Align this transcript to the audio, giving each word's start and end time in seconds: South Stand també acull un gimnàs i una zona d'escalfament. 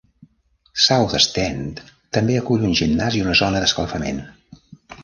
South 0.85 1.13
Stand 1.25 1.83
també 2.17 2.41
acull 2.41 2.67
un 2.71 2.75
gimnàs 2.81 3.21
i 3.21 3.23
una 3.29 3.39
zona 3.45 3.65
d'escalfament. 3.67 4.27